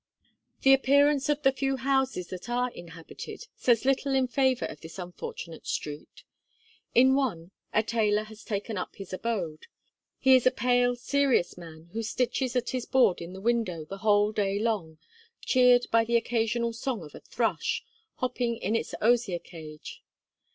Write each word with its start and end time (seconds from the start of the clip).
The 0.61 0.73
appearance 0.73 1.29
of 1.29 1.43
the 1.43 1.51
few 1.51 1.77
houses 1.77 2.29
that 2.29 2.49
are 2.49 2.71
inhabited, 2.71 3.45
says 3.55 3.85
little 3.85 4.15
in 4.15 4.27
favour 4.27 4.65
of 4.65 4.81
this 4.81 4.97
unfortunate 4.97 5.67
street. 5.67 6.23
In 6.95 7.13
one, 7.13 7.51
a 7.71 7.83
tailor 7.83 8.23
has 8.23 8.43
taken 8.43 8.79
up 8.79 8.95
his 8.95 9.13
abode. 9.13 9.67
He 10.17 10.35
is 10.35 10.47
a 10.47 10.49
pale, 10.49 10.95
serious 10.95 11.55
man, 11.55 11.91
who 11.93 12.01
stitches 12.01 12.55
at 12.55 12.71
his 12.71 12.87
board 12.87 13.21
in 13.21 13.33
the 13.33 13.41
window 13.41 13.85
the 13.85 13.99
whole 13.99 14.31
day 14.31 14.57
long, 14.57 14.97
cheered 15.41 15.85
by 15.91 16.03
the 16.03 16.15
occasional 16.15 16.73
song 16.73 17.03
of 17.03 17.13
a 17.13 17.19
thrush, 17.19 17.85
hopping 18.15 18.57
in 18.57 18.75
its 18.75 18.95
osier 19.03 19.37
cage. 19.37 20.01